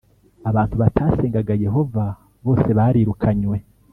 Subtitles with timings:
[0.49, 2.03] abantu batasengaga Yehova
[2.45, 3.57] bose barirukanywe